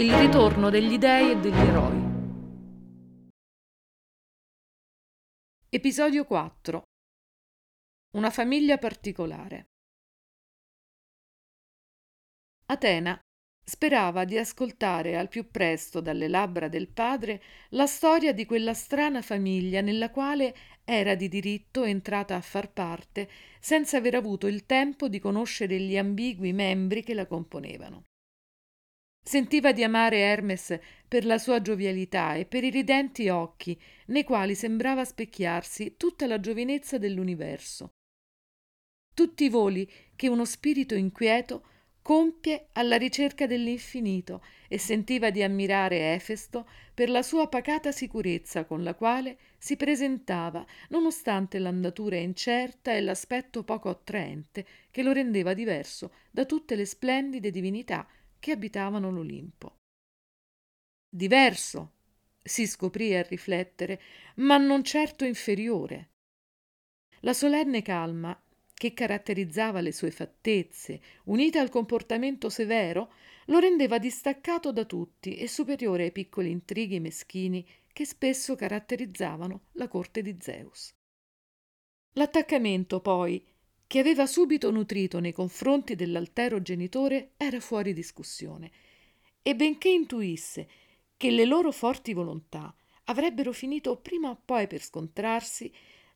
[0.00, 2.00] Il ritorno degli dei e degli eroi.
[5.68, 6.82] Episodio 4
[8.16, 9.66] Una famiglia particolare.
[12.64, 13.20] Atena
[13.62, 17.42] sperava di ascoltare al più presto dalle labbra del padre
[17.72, 23.28] la storia di quella strana famiglia nella quale era di diritto entrata a far parte
[23.60, 28.04] senza aver avuto il tempo di conoscere gli ambigui membri che la componevano.
[29.22, 34.54] Sentiva di amare Hermes per la sua giovialità e per i ridenti occhi nei quali
[34.54, 37.92] sembrava specchiarsi tutta la giovinezza dell'universo.
[39.14, 41.64] Tutti i voli che uno spirito inquieto
[42.02, 48.82] compie alla ricerca dell'infinito e sentiva di ammirare Efesto per la sua pacata sicurezza con
[48.82, 56.14] la quale si presentava, nonostante l'andatura incerta e l'aspetto poco attraente che lo rendeva diverso
[56.30, 58.08] da tutte le splendide divinità
[58.40, 59.76] che abitavano l'Olimpo.
[61.08, 61.92] Diverso,
[62.42, 64.00] si scoprì a riflettere,
[64.36, 66.10] ma non certo inferiore.
[67.20, 68.40] La solenne calma
[68.72, 73.12] che caratterizzava le sue fattezze, unita al comportamento severo,
[73.46, 79.88] lo rendeva distaccato da tutti e superiore ai piccoli intrighi meschini che spesso caratterizzavano la
[79.88, 80.88] corte di Zeus.
[82.14, 83.44] L'attaccamento, poi,
[83.90, 88.70] che aveva subito nutrito nei confronti dell'altero genitore era fuori discussione,
[89.42, 90.68] e benché intuisse
[91.16, 92.72] che le loro forti volontà
[93.06, 95.72] avrebbero finito prima o poi per scontrarsi,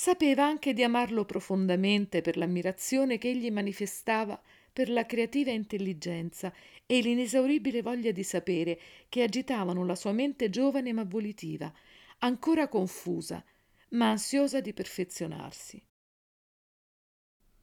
[0.00, 4.40] Sapeva anche di amarlo profondamente per l'ammirazione che egli manifestava
[4.72, 6.54] per la creativa intelligenza
[6.86, 11.72] e l'inesauribile voglia di sapere che agitavano la sua mente giovane ma volitiva,
[12.18, 13.44] ancora confusa,
[13.88, 15.82] ma ansiosa di perfezionarsi.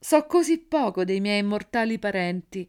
[0.06, 2.64] So così poco dei miei immortali parenti,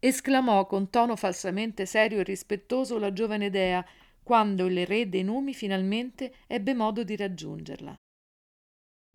[0.00, 3.86] esclamò con tono falsamente serio e rispettoso la giovane dea,
[4.24, 7.94] quando il re dei numi finalmente ebbe modo di raggiungerla.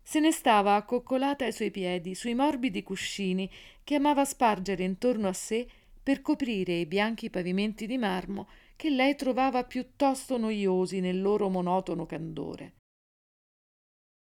[0.02, 3.50] Se ne stava accoccolata ai suoi piedi, sui morbidi cuscini
[3.84, 5.68] che amava spargere intorno a sé
[6.02, 12.06] per coprire i bianchi pavimenti di marmo che lei trovava piuttosto noiosi nel loro monotono
[12.06, 12.76] candore.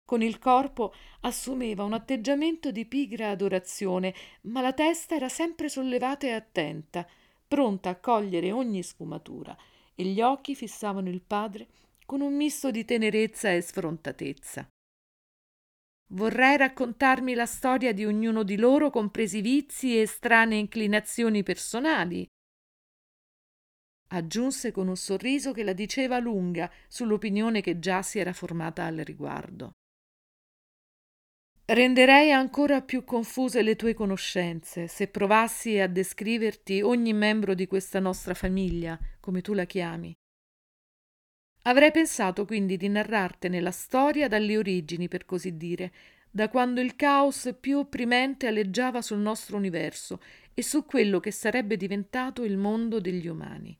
[0.06, 6.26] Con il corpo assumeva un atteggiamento di pigra adorazione, ma la testa era sempre sollevata
[6.26, 7.06] e attenta,
[7.48, 9.56] pronta a cogliere ogni sfumatura,
[9.94, 11.68] e gli occhi fissavano il padre
[12.04, 14.68] con un misto di tenerezza e sfrontatezza.
[16.08, 22.26] Vorrei raccontarmi la storia di ognuno di loro, compresi vizi e strane inclinazioni personali.
[24.08, 28.98] Aggiunse con un sorriso che la diceva lunga sull'opinione che già si era formata al
[28.98, 29.72] riguardo.
[31.66, 38.00] Renderei ancora più confuse le tue conoscenze se provassi a descriverti ogni membro di questa
[38.00, 40.14] nostra famiglia, come tu la chiami.
[41.62, 45.90] Avrei pensato quindi di narrartene la storia dalle origini, per così dire,
[46.30, 50.20] da quando il caos più opprimente aleggiava sul nostro universo
[50.52, 53.74] e su quello che sarebbe diventato il mondo degli umani.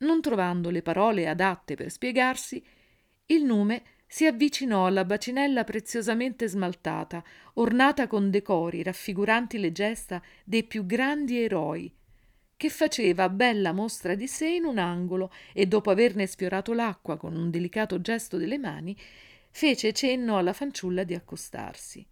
[0.00, 2.62] Non trovando le parole adatte per spiegarsi,
[3.26, 7.24] il nume si avvicinò alla bacinella preziosamente smaltata,
[7.54, 11.90] ornata con decori raffiguranti le gesta dei più grandi eroi,
[12.54, 17.34] che faceva bella mostra di sé in un angolo e dopo averne sfiorato l'acqua con
[17.34, 18.94] un delicato gesto delle mani,
[19.50, 22.06] fece cenno alla fanciulla di accostarsi.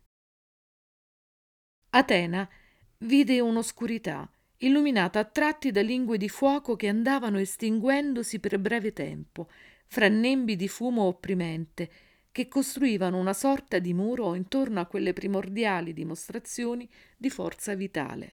[1.91, 2.49] Atena
[2.97, 9.51] vide un'oscurità, illuminata a tratti da lingue di fuoco che andavano estinguendosi per breve tempo,
[9.91, 11.91] fra nembi di fumo opprimente,
[12.31, 18.37] che costruivano una sorta di muro intorno a quelle primordiali dimostrazioni di forza vitale.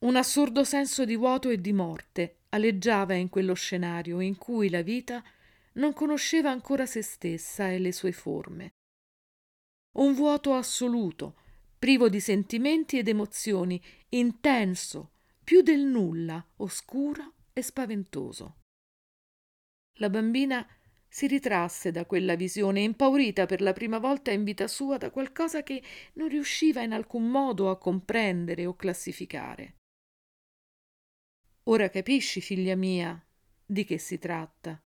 [0.00, 4.80] Un assurdo senso di vuoto e di morte aleggiava in quello scenario in cui la
[4.80, 5.22] vita
[5.74, 8.72] non conosceva ancora se stessa e le sue forme.
[9.98, 11.36] Un vuoto assoluto,
[11.78, 15.10] privo di sentimenti ed emozioni, intenso,
[15.44, 18.56] più del nulla, oscuro e spaventoso.
[19.98, 20.66] La bambina
[21.08, 25.62] si ritrasse da quella visione, impaurita per la prima volta in vita sua da qualcosa
[25.62, 25.82] che
[26.14, 29.76] non riusciva in alcun modo a comprendere o classificare.
[31.64, 33.22] Ora capisci, figlia mia,
[33.64, 34.80] di che si tratta.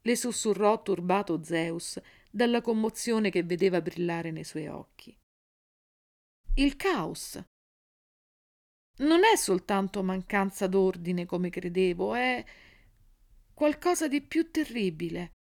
[0.00, 2.00] Le sussurrò turbato Zeus
[2.30, 5.16] dalla commozione che vedeva brillare nei suoi occhi.
[6.54, 7.40] Il caos.
[8.98, 12.44] Non è soltanto mancanza d'ordine come credevo, è
[13.54, 15.32] qualcosa di più terribile.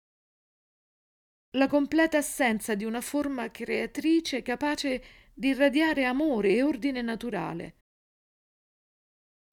[1.57, 5.03] La completa assenza di una forma creatrice capace
[5.35, 7.75] di irradiare amore e ordine naturale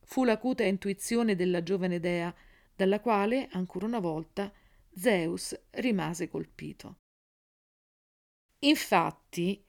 [0.08, 2.34] fu l'acuta intuizione della giovane dea,
[2.74, 4.52] dalla quale, ancora una volta,
[4.96, 7.00] Zeus rimase colpito.
[8.60, 9.62] Infatti,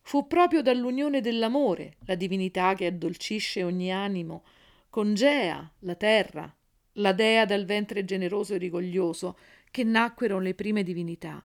[0.00, 4.44] fu proprio dall'unione dell'amore, la divinità che addolcisce ogni animo,
[4.88, 6.57] con Gea, la terra,
[6.98, 9.38] la dea dal ventre generoso e rigoglioso,
[9.70, 11.40] che nacquero le prime divinità.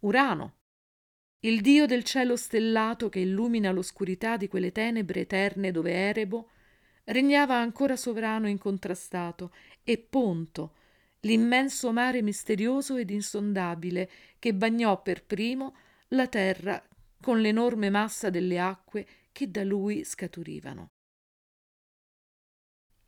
[0.00, 0.56] Urano,
[1.40, 6.50] il dio del cielo stellato che illumina l'oscurità di quelle tenebre eterne dove Erebo
[7.04, 9.52] regnava ancora sovrano incontrastato,
[9.82, 10.74] e Ponto,
[11.20, 15.76] l'immenso mare misterioso ed insondabile che bagnò per primo
[16.08, 16.82] la terra
[17.20, 20.90] con l'enorme massa delle acque che da lui scaturivano.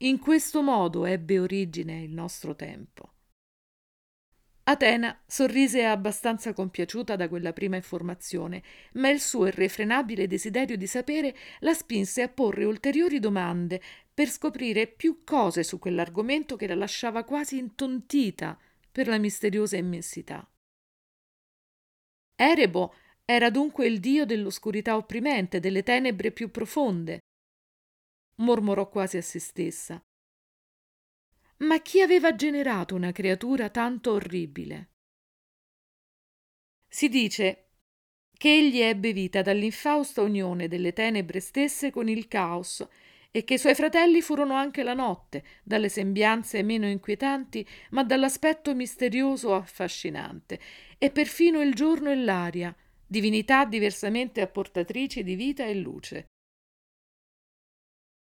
[0.02, 3.12] In questo modo ebbe origine il nostro tempo.
[4.62, 8.62] Atena sorrise abbastanza compiaciuta da quella prima informazione,
[8.94, 13.82] ma il suo irrefrenabile desiderio di sapere la spinse a porre ulteriori domande
[14.14, 18.58] per scoprire più cose su quell'argomento che la lasciava quasi intontita
[18.91, 20.50] per la misteriosa immensità.
[22.37, 22.94] Erebo
[23.26, 27.19] era dunque il dio dell'oscurità opprimente, delle tenebre più profonde.
[28.41, 30.03] Mormorò quasi a se stessa.
[31.59, 34.93] Ma chi aveva generato una creatura tanto orribile?
[36.89, 37.67] Si dice
[38.33, 42.87] che egli ebbe vita dall'infausta unione delle tenebre stesse con il caos
[43.31, 48.75] e che i suoi fratelli furono anche la notte, dalle sembianze meno inquietanti, ma dall'aspetto
[48.75, 50.59] misterioso affascinante,
[50.97, 52.75] e perfino il giorno e l'aria,
[53.07, 56.29] divinità diversamente apportatrici di vita e luce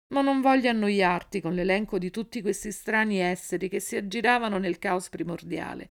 [0.08, 4.78] ma non voglio annoiarti con l'elenco di tutti questi strani esseri che si aggiravano nel
[4.78, 5.90] caos primordiale.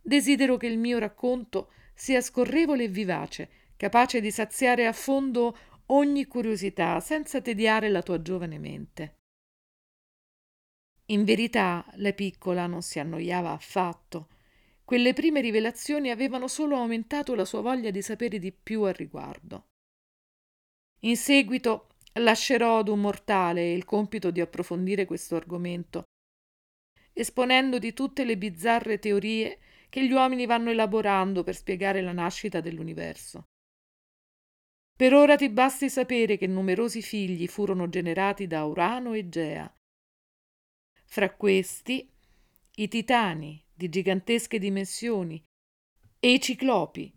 [0.00, 5.56] Desidero che il mio racconto sia scorrevole e vivace, capace di saziare a fondo
[5.86, 9.16] ogni curiosità senza tediare la tua giovane mente.
[11.08, 14.28] In verità, la piccola non si annoiava affatto.
[14.84, 19.68] Quelle prime rivelazioni avevano solo aumentato la sua voglia di sapere di più al riguardo.
[21.00, 26.04] In seguito Lascerò ad un mortale il compito di approfondire questo argomento,
[27.12, 29.58] esponendo di tutte le bizzarre teorie
[29.88, 33.44] che gli uomini vanno elaborando per spiegare la nascita dell'universo.
[34.96, 39.72] Per ora ti basti sapere che numerosi figli furono generati da Urano e Gea.
[41.04, 42.08] Fra questi
[42.76, 45.42] i titani di gigantesche dimensioni
[46.20, 47.12] e i ciclopi,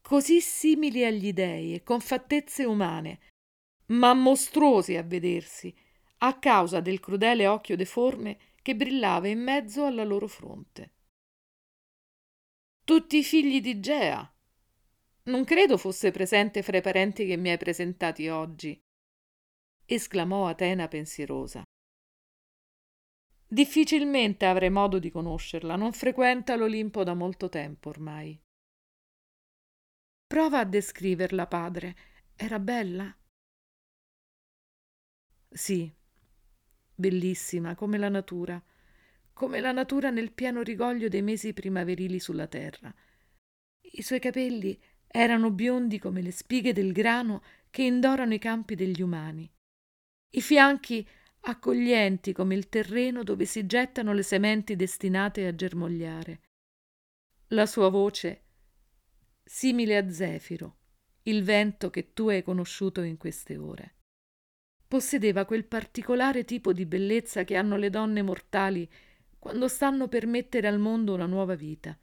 [0.00, 3.20] così simili agli dei e con fattezze umane,
[3.88, 5.74] ma mostruosi a vedersi,
[6.18, 10.94] a causa del crudele occhio deforme che brillava in mezzo alla loro fronte.
[12.84, 14.32] Tutti i figli di Gea.
[15.24, 18.80] Non credo fosse presente fra i parenti che mi hai presentati oggi,
[19.84, 21.62] esclamò Atena pensierosa.
[23.50, 28.38] Difficilmente avrei modo di conoscerla, non frequenta l'Olimpo da molto tempo ormai.
[30.26, 31.96] Prova a descriverla, padre.
[32.36, 33.17] Era bella?
[35.50, 35.90] Sì,
[36.94, 38.62] bellissima come la natura,
[39.32, 42.94] come la natura nel pieno rigoglio dei mesi primaverili sulla terra.
[43.80, 49.00] I suoi capelli erano biondi come le spighe del grano che indorano i campi degli
[49.00, 49.50] umani.
[50.30, 51.08] I fianchi
[51.40, 56.40] accoglienti come il terreno dove si gettano le sementi destinate a germogliare.
[57.48, 58.42] La sua voce
[59.42, 60.76] simile a Zefiro,
[61.22, 63.97] il vento che tu hai conosciuto in queste ore
[64.88, 68.90] possedeva quel particolare tipo di bellezza che hanno le donne mortali
[69.38, 71.96] quando stanno per mettere al mondo una nuova vita.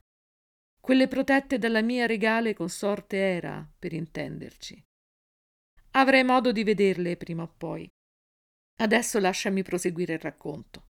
[0.79, 4.81] Quelle protette dalla mia regale consorte Era, per intenderci.
[5.91, 7.89] Avrei modo di vederle prima o poi.
[8.77, 10.85] Adesso lasciami proseguire il racconto.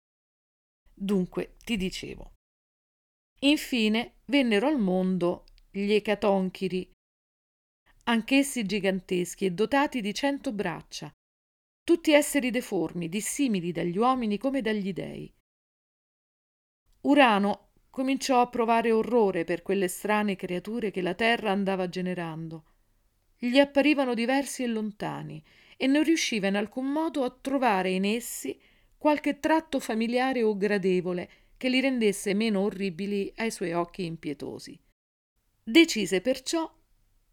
[0.92, 2.32] Dunque, ti dicevo.
[3.42, 6.90] Infine vennero al mondo gli ecatonchiri,
[8.04, 11.12] anch'essi giganteschi e dotati di cento braccia,
[11.84, 15.32] tutti esseri deformi, dissimili dagli uomini come dagli dei.
[17.02, 22.64] Urano cominciò a provare orrore per quelle strane creature che la terra andava generando.
[23.36, 25.44] Gli apparivano diversi e lontani
[25.76, 28.58] e non riusciva in alcun modo a trovare in essi
[28.96, 34.80] qualche tratto familiare o gradevole che li rendesse meno orribili ai suoi occhi impietosi.
[35.62, 36.72] Decise perciò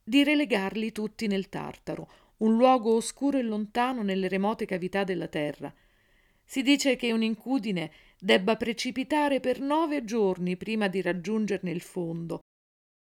[0.04, 2.10] di relegarli tutti nel Tartaro,
[2.42, 5.74] un luogo oscuro e lontano nelle remote cavità della terra.
[6.44, 12.40] Si dice che un'incudine debba precipitare per nove giorni prima di raggiungerne il fondo,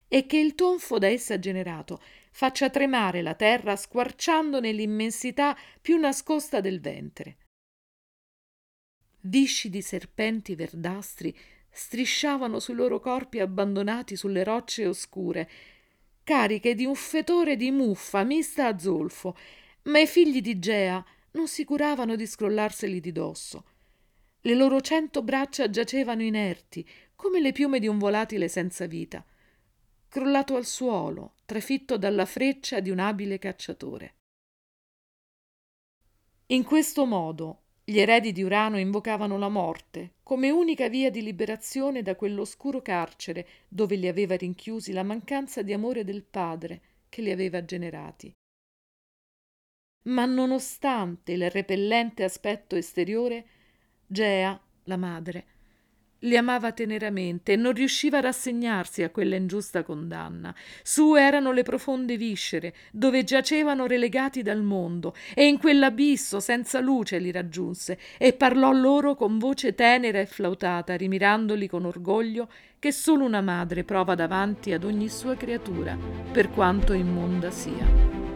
[0.07, 6.61] e che il tonfo da essa generato faccia tremare la terra squarciandone l'immensità più nascosta
[6.61, 7.37] del ventre.
[9.21, 11.35] Viscidi serpenti verdastri
[11.71, 15.49] strisciavano sui loro corpi abbandonati sulle rocce oscure,
[16.29, 19.35] cariche di un fetore di muffa mista a zolfo,
[19.85, 23.65] ma i figli di Gea non si curavano di scrollarseli di dosso.
[24.41, 29.25] Le loro cento braccia giacevano inerti, come le piume di un volatile senza vita,
[30.07, 34.17] crollato al suolo, trafitto dalla freccia di un abile cacciatore.
[36.51, 42.03] In questo modo gli eredi di Urano invocavano la morte come unica via di liberazione
[42.03, 47.31] da quell'oscuro carcere dove li aveva rinchiusi la mancanza di amore del padre che li
[47.31, 48.31] aveva generati.
[50.03, 53.47] Ma nonostante il repellente aspetto esteriore,
[54.05, 55.45] Gea, la madre,
[56.19, 60.53] li amava teneramente e non riusciva a rassegnarsi a quella ingiusta condanna.
[60.83, 67.19] Sue erano le profonde viscere, dove giacevano relegati dal mondo, e in quell'abisso senza luce
[67.19, 72.49] li raggiunse e parlò loro con voce tenera e flautata, rimirandoli con orgoglio
[72.79, 75.97] che solo una madre prova davanti ad ogni sua creatura,
[76.31, 78.28] per quanto immonda sia.